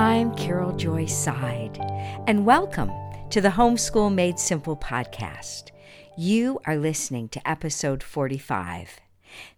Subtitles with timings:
[0.00, 1.76] I'm Carol Joy Seid,
[2.26, 2.90] and welcome
[3.28, 5.72] to the Homeschool Made Simple podcast.
[6.16, 8.98] You are listening to episode 45.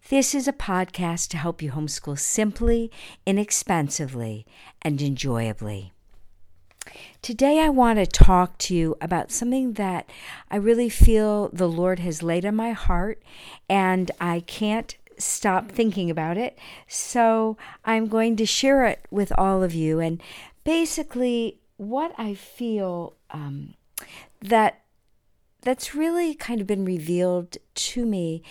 [0.09, 2.91] This is a podcast to help you homeschool simply,
[3.25, 4.45] inexpensively,
[4.81, 5.93] and enjoyably.
[7.21, 10.09] Today, I want to talk to you about something that
[10.51, 13.23] I really feel the Lord has laid on my heart,
[13.69, 16.57] and I can't stop thinking about it.
[16.87, 19.99] So, I'm going to share it with all of you.
[19.99, 20.21] And
[20.63, 23.73] basically, what I feel um,
[24.41, 24.81] that
[25.61, 28.43] that's really kind of been revealed to me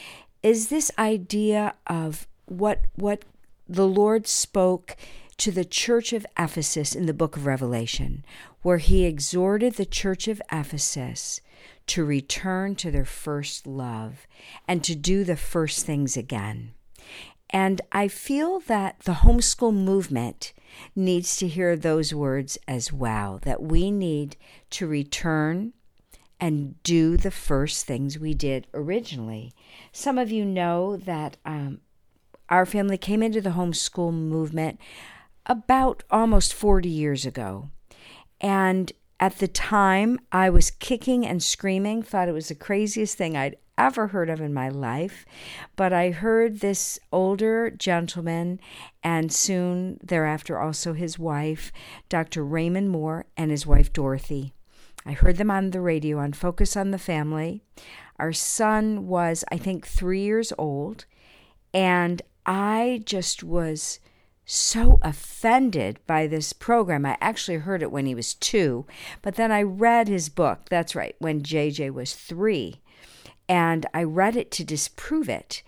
[0.42, 3.24] is this idea of what what
[3.68, 4.96] the Lord spoke
[5.38, 8.24] to the church of Ephesus in the book of Revelation,
[8.62, 11.40] where he exhorted the church of Ephesus
[11.86, 14.26] to return to their first love
[14.68, 16.74] and to do the first things again.
[17.50, 20.52] And I feel that the homeschool movement
[20.96, 24.36] needs to hear those words as well that we need
[24.70, 25.74] to return
[26.40, 29.52] and do the first things we did originally.
[29.92, 31.80] Some of you know that um,
[32.48, 34.80] our family came into the homeschool movement
[35.46, 37.70] about almost 40 years ago.
[38.40, 43.36] And at the time, I was kicking and screaming, thought it was the craziest thing
[43.36, 45.24] I'd ever heard of in my life.
[45.76, 48.60] But I heard this older gentleman,
[49.02, 51.72] and soon thereafter also his wife,
[52.08, 52.44] Dr.
[52.44, 54.52] Raymond Moore, and his wife Dorothy.
[55.04, 57.60] I heard them on the radio on Focus on the Family.
[58.18, 61.06] Our son was, I think, three years old,
[61.74, 63.98] and I just was
[64.44, 67.06] so offended by this program.
[67.06, 68.86] I actually heard it when he was two,
[69.22, 70.68] but then I read his book.
[70.68, 72.80] That's right, when JJ was three.
[73.48, 75.62] And I read it to disprove it.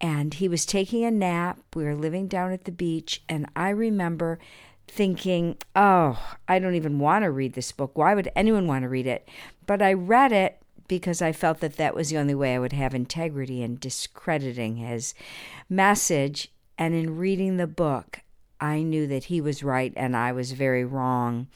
[0.00, 1.60] And he was taking a nap.
[1.74, 3.22] We were living down at the beach.
[3.28, 4.38] And I remember
[4.86, 7.96] thinking, oh, I don't even want to read this book.
[7.96, 9.28] Why would anyone want to read it?
[9.66, 10.58] But I read it
[10.88, 14.76] because I felt that that was the only way I would have integrity in discrediting
[14.76, 15.14] his
[15.68, 16.52] message.
[16.76, 18.20] And in reading the book,
[18.60, 21.48] I knew that he was right and I was very wrong.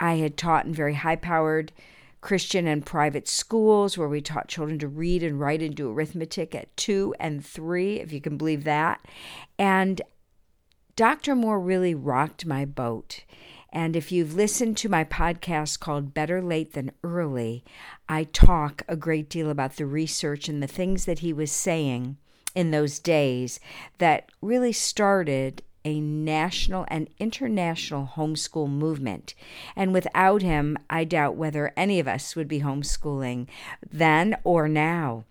[0.00, 1.72] I had taught in very high powered
[2.20, 6.54] Christian and private schools where we taught children to read and write and do arithmetic
[6.54, 9.04] at two and three, if you can believe that.
[9.58, 10.02] And
[10.96, 11.36] Dr.
[11.36, 13.24] Moore really rocked my boat.
[13.70, 17.64] And if you've listened to my podcast called Better Late Than Early,
[18.08, 22.16] I talk a great deal about the research and the things that he was saying
[22.54, 23.60] in those days
[23.98, 29.34] that really started a national and international homeschool movement.
[29.76, 33.46] And without him, I doubt whether any of us would be homeschooling
[33.90, 35.24] then or now.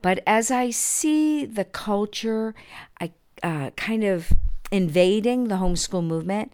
[0.00, 2.54] But as I see the culture
[3.00, 3.12] I,
[3.42, 4.32] uh, kind of
[4.70, 6.52] invading the homeschool movement,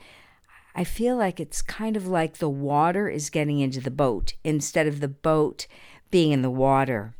[0.74, 4.86] I feel like it's kind of like the water is getting into the boat instead
[4.86, 5.66] of the boat
[6.10, 7.14] being in the water.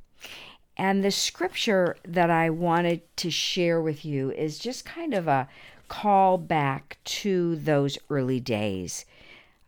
[0.82, 5.46] And the scripture that I wanted to share with you is just kind of a
[5.86, 9.04] call back to those early days.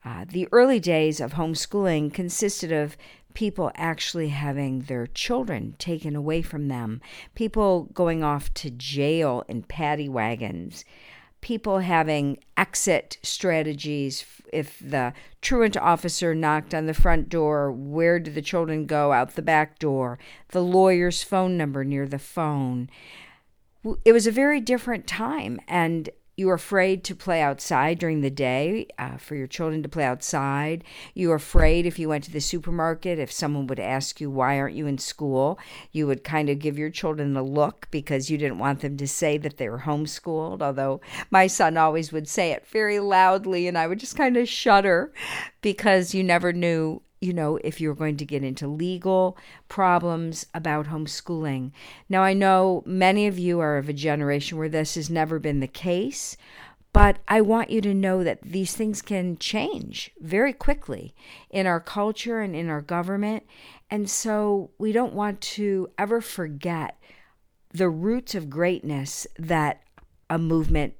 [0.05, 2.97] Uh, the early days of homeschooling consisted of
[3.33, 7.01] people actually having their children taken away from them,
[7.37, 10.85] people going off to jail in paddy wagons,
[11.45, 14.25] people having exit strategies.
[14.51, 15.13] If the
[15.43, 19.13] truant officer knocked on the front door, where do the children go?
[19.13, 20.19] Out the back door.
[20.49, 22.89] The lawyer's phone number near the phone.
[24.07, 28.31] It was a very different time, and you are afraid to play outside during the
[28.31, 30.83] day uh, for your children to play outside.
[31.15, 34.59] You are afraid if you went to the supermarket, if someone would ask you, Why
[34.59, 35.59] aren't you in school?
[35.93, 39.07] You would kind of give your children a look because you didn't want them to
[39.07, 40.61] say that they were homeschooled.
[40.61, 41.01] Although
[41.31, 45.13] my son always would say it very loudly, and I would just kind of shudder
[45.63, 49.37] because you never knew you know, if you're going to get into legal
[49.69, 51.73] problems about homeschooling.
[52.09, 55.61] Now, I know many of you are of a generation where this has never been
[55.61, 56.37] the case,
[56.93, 61.15] but I want you to know that these things can change very quickly
[61.51, 63.45] in our culture and in our government.
[63.91, 66.97] And so we don't want to ever forget
[67.73, 69.83] the roots of greatness that
[70.31, 70.95] a movement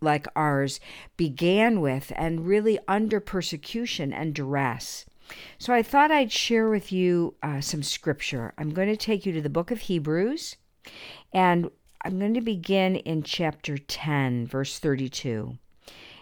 [0.00, 0.80] like ours
[1.16, 5.06] began with and really under persecution and duress.
[5.58, 8.52] So I thought I'd share with you uh, some scripture.
[8.58, 10.56] I'm going to take you to the book of Hebrews,
[11.32, 11.70] and
[12.02, 15.56] I'm going to begin in chapter 10, verse 32.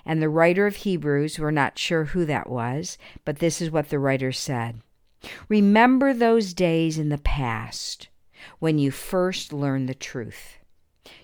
[0.05, 3.89] And the writer of Hebrews, we're not sure who that was, but this is what
[3.89, 4.81] the writer said
[5.49, 8.09] Remember those days in the past
[8.59, 10.59] when you first learned the truth.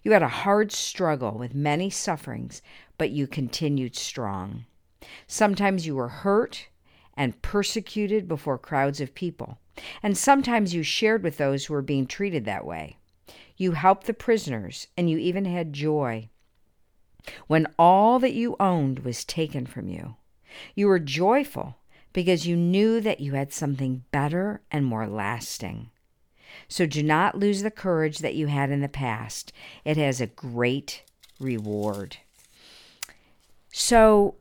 [0.02, 2.62] You had a hard struggle with many sufferings,
[2.98, 4.66] but you continued strong.
[5.26, 6.68] Sometimes you were hurt
[7.16, 9.58] and persecuted before crowds of people,
[10.02, 12.98] and sometimes you shared with those who were being treated that way.
[13.56, 16.28] You helped the prisoners, and you even had joy
[17.46, 20.16] when all that you owned was taken from you.
[20.74, 21.76] You were joyful
[22.12, 25.90] because you knew that you had something better and more lasting.
[26.68, 29.52] So do not lose the courage that you had in the past.
[29.84, 31.02] It has a great
[31.38, 32.18] reward.
[33.72, 34.36] So,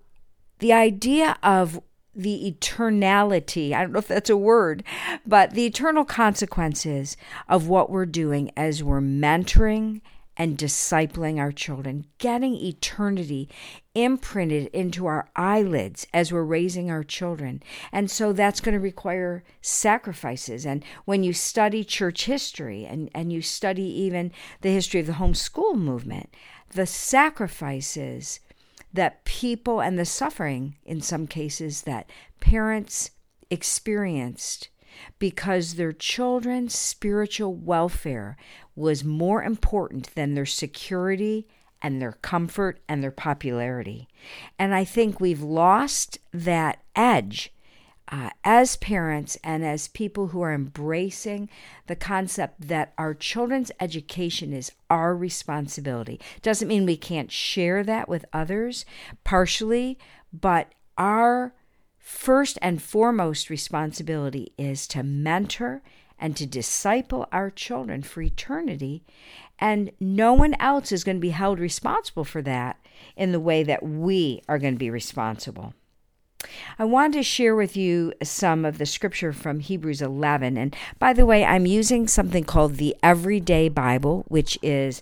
[0.59, 1.81] the idea of
[2.15, 4.83] the eternality, I don't know if that's a word,
[5.25, 7.17] but the eternal consequences
[7.49, 10.01] of what we're doing as we're mentoring
[10.37, 13.49] and discipling our children, getting eternity
[13.93, 17.63] imprinted into our eyelids as we're raising our children.
[17.91, 20.65] And so that's going to require sacrifices.
[20.65, 24.31] And when you study church history and, and you study even
[24.61, 26.33] the history of the homeschool movement,
[26.71, 28.41] the sacrifices
[28.95, 32.09] that people and the suffering, in some cases, that
[32.39, 33.11] parents
[33.49, 34.69] experienced
[35.19, 38.37] because their children's spiritual welfare
[38.75, 41.47] was more important than their security
[41.81, 44.07] and their comfort and their popularity.
[44.57, 47.51] And I think we've lost that edge
[48.09, 51.49] uh, as parents and as people who are embracing
[51.87, 56.19] the concept that our children's education is our responsibility.
[56.41, 58.85] Doesn't mean we can't share that with others,
[59.23, 59.97] partially,
[60.31, 61.53] but our
[61.97, 65.81] first and foremost responsibility is to mentor
[66.19, 69.03] and to disciple our children for eternity.
[69.59, 72.77] And no one else is going to be held responsible for that
[73.15, 75.73] in the way that we are going to be responsible.
[76.77, 80.57] I wanted to share with you some of the scripture from Hebrews 11.
[80.57, 85.01] And by the way, I'm using something called the Everyday Bible, which is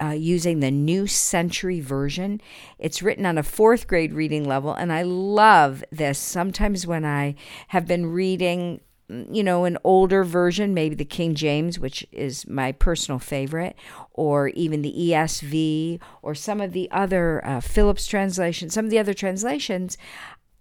[0.00, 2.40] uh, using the New Century Version.
[2.78, 6.18] It's written on a fourth grade reading level, and I love this.
[6.18, 7.34] Sometimes when I
[7.68, 12.72] have been reading, you know, an older version, maybe the King James, which is my
[12.72, 13.76] personal favorite,
[14.12, 18.98] or even the ESV, or some of the other uh, Phillips translation, some of the
[18.98, 19.98] other translations,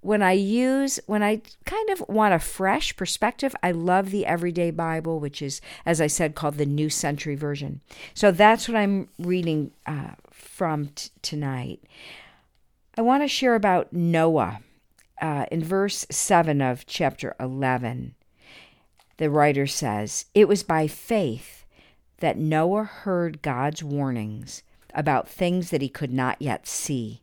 [0.02, 4.72] when I use, when I kind of want a fresh perspective, I love the Everyday
[4.72, 7.82] Bible, which is, as I said, called the New Century Version.
[8.14, 11.82] So that's what I'm reading uh, from t- tonight.
[12.98, 14.62] I want to share about Noah.
[15.22, 18.16] Uh, in verse 7 of chapter 11,
[19.18, 21.66] the writer says, It was by faith
[22.20, 24.64] that Noah heard God's warnings
[24.94, 27.22] about things that he could not yet see.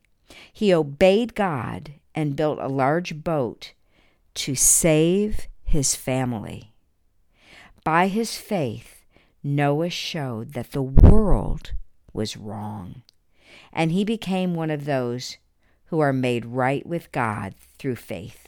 [0.53, 3.73] He obeyed God and built a large boat
[4.33, 6.73] to save his family.
[7.83, 9.05] By his faith,
[9.43, 11.73] Noah showed that the world
[12.13, 13.03] was wrong,
[13.71, 15.37] and he became one of those
[15.85, 18.47] who are made right with God through faith.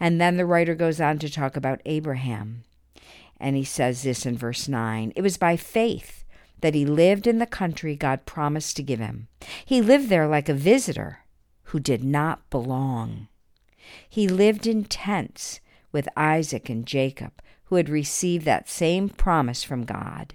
[0.00, 2.64] And then the writer goes on to talk about Abraham,
[3.38, 6.24] and he says this in verse 9 It was by faith
[6.60, 9.28] that he lived in the country God promised to give him.
[9.64, 11.20] He lived there like a visitor
[11.64, 13.28] who did not belong.
[14.08, 15.60] He lived in tents
[15.92, 17.32] with Isaac and Jacob,
[17.64, 20.34] who had received that same promise from God.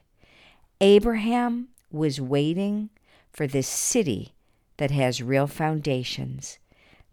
[0.81, 2.89] Abraham was waiting
[3.31, 4.33] for this city
[4.77, 6.57] that has real foundations,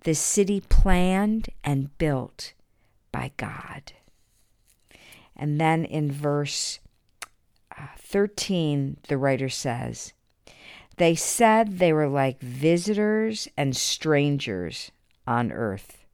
[0.04, 2.52] this city planned and built
[3.10, 3.92] by God.
[5.34, 6.78] And then in verse
[7.76, 10.12] uh, 13, the writer says,
[10.96, 14.90] they said they were like visitors and strangers
[15.26, 16.04] on earth.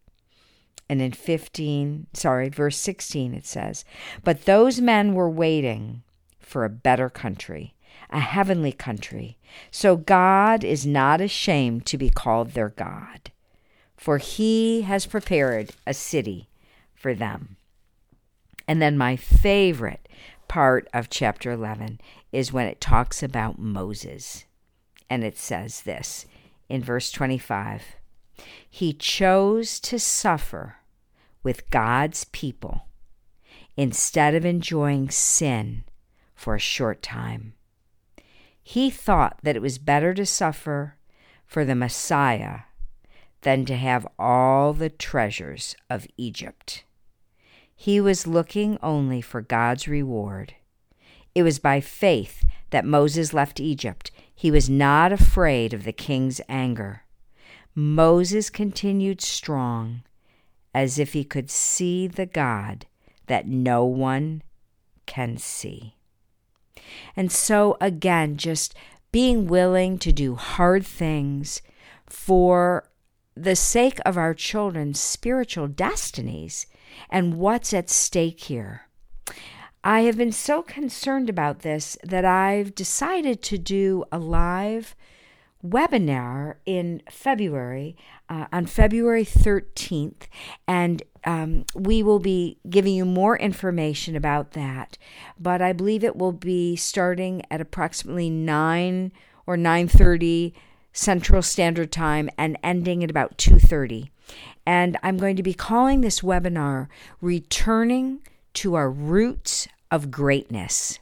[0.88, 3.84] And in 15, sorry, verse 16, it says,
[4.24, 6.02] But those men were waiting
[6.40, 7.74] for a better country,
[8.10, 9.38] a heavenly country.
[9.70, 13.30] So God is not ashamed to be called their God,
[13.96, 16.48] for he has prepared a city
[16.94, 17.56] for them.
[18.68, 20.08] And then my favorite
[20.48, 22.00] part of chapter 11
[22.32, 24.44] is when it talks about Moses
[25.12, 26.24] and it says this
[26.70, 27.96] in verse 25
[28.70, 30.76] He chose to suffer
[31.42, 32.86] with God's people
[33.76, 35.84] instead of enjoying sin
[36.34, 37.52] for a short time.
[38.62, 40.96] He thought that it was better to suffer
[41.44, 42.60] for the Messiah
[43.42, 46.84] than to have all the treasures of Egypt.
[47.76, 50.54] He was looking only for God's reward.
[51.34, 54.10] It was by faith that Moses left Egypt
[54.42, 57.04] he was not afraid of the king's anger.
[57.76, 60.02] Moses continued strong,
[60.74, 62.86] as if he could see the God
[63.28, 64.42] that no one
[65.06, 65.94] can see.
[67.14, 68.74] And so, again, just
[69.12, 71.62] being willing to do hard things
[72.04, 72.90] for
[73.36, 76.66] the sake of our children's spiritual destinies
[77.08, 78.88] and what's at stake here.
[79.84, 84.94] I have been so concerned about this that I've decided to do a live
[85.64, 87.96] webinar in February,
[88.28, 90.28] uh, on February 13th,
[90.68, 94.98] and um, we will be giving you more information about that.
[95.38, 99.12] But I believe it will be starting at approximately 9
[99.46, 100.52] or 9:30
[100.92, 104.10] Central Standard Time and ending at about 2:30.
[104.64, 106.86] And I'm going to be calling this webinar
[107.20, 108.20] Returning
[108.54, 110.98] to Our Roots of Greatness.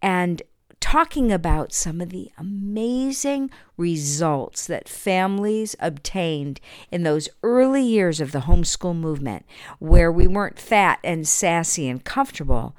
[0.00, 0.42] And
[0.80, 8.32] talking about some of the amazing results that families obtained in those early years of
[8.32, 9.44] the homeschool movement,
[9.78, 12.76] where we weren't fat and sassy and comfortable,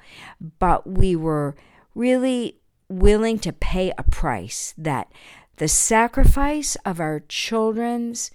[0.58, 1.54] but we were
[1.94, 5.12] really willing to pay a price that
[5.56, 8.30] the sacrifice of our children's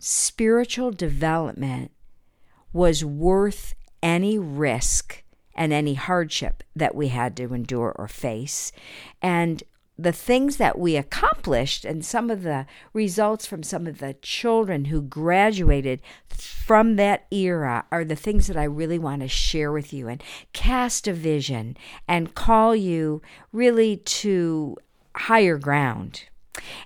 [0.00, 1.92] spiritual development
[2.72, 3.74] was worth
[4.04, 5.24] any risk
[5.56, 8.70] and any hardship that we had to endure or face.
[9.22, 9.62] And
[9.96, 14.86] the things that we accomplished and some of the results from some of the children
[14.86, 19.92] who graduated from that era are the things that I really want to share with
[19.92, 21.76] you and cast a vision
[22.08, 24.76] and call you really to
[25.16, 26.24] higher ground.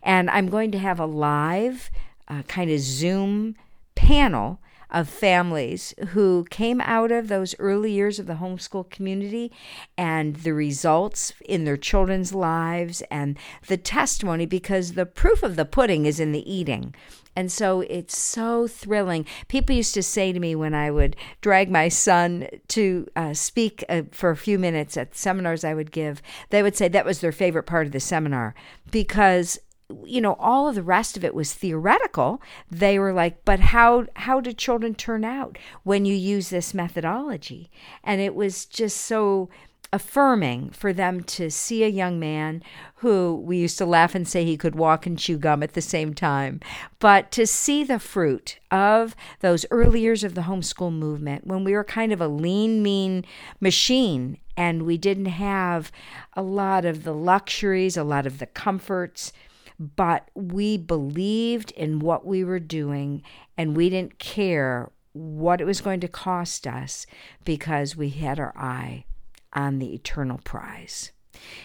[0.03, 1.91] And I'm going to have a live
[2.29, 3.57] uh, kind of Zoom
[3.95, 4.61] panel
[4.91, 9.53] of families who came out of those early years of the homeschool community
[9.97, 15.65] and the results in their children's lives and the testimony because the proof of the
[15.65, 16.95] pudding is in the eating.
[17.37, 19.25] And so it's so thrilling.
[19.47, 23.85] People used to say to me when I would drag my son to uh, speak
[23.89, 27.21] uh, for a few minutes at seminars I would give, they would say that was
[27.21, 28.57] their favorite part of the seminar
[28.91, 29.57] because
[30.05, 32.43] you know all of the rest of it was theoretical.
[32.71, 37.71] They were like but how how do children turn out when you use this methodology?
[38.05, 39.49] And it was just so
[39.93, 42.63] affirming for them to see a young man
[42.97, 45.81] who we used to laugh and say he could walk and chew gum at the
[45.81, 46.61] same time,
[46.99, 51.73] but to see the fruit of those early years of the homeschool movement when we
[51.73, 53.25] were kind of a lean, mean
[53.61, 55.91] machine and we didn't have
[56.35, 59.33] a lot of the luxuries, a lot of the comforts
[59.79, 63.23] but we believed in what we were doing
[63.57, 67.07] and we didn't care what it was going to cost us
[67.45, 69.05] because we had our eye
[69.53, 71.13] on the eternal prize.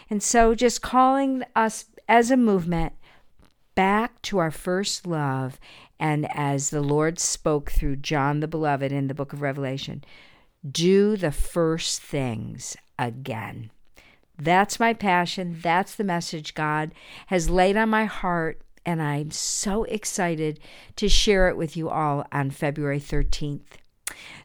[0.10, 2.94] And so, just calling us as a movement
[3.76, 5.60] back to our first love,
[6.00, 10.04] and as the Lord spoke through John the Beloved in the book of Revelation,
[10.70, 13.72] do the first things again.
[14.38, 15.60] That's my passion.
[15.62, 16.92] That's the message God
[17.28, 18.62] has laid on my heart.
[18.86, 20.60] And I'm so excited
[20.98, 23.62] to share it with you all on February 13th.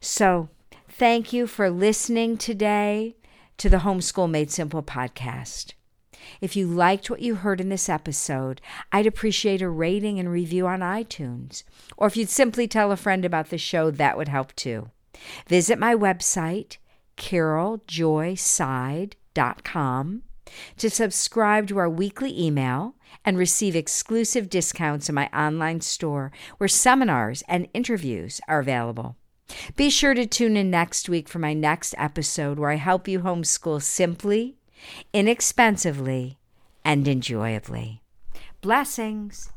[0.00, 0.49] So,
[0.88, 3.16] thank you for listening today
[3.57, 5.73] to the Homeschool Made Simple podcast.
[6.40, 8.61] If you liked what you heard in this episode,
[8.92, 11.64] I'd appreciate a rating and review on iTunes.
[11.97, 14.90] Or if you'd simply tell a friend about the show, that would help too.
[15.49, 16.76] Visit my website,
[20.76, 26.68] to subscribe to our weekly email and receive exclusive discounts in my online store where
[26.68, 29.16] seminars and interviews are available.
[29.76, 33.21] Be sure to tune in next week for my next episode where I help you
[33.21, 34.57] homeschool simply,
[35.12, 36.38] inexpensively,
[36.85, 38.02] and enjoyably.
[38.61, 39.50] Blessings.